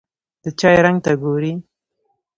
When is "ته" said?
1.05-1.11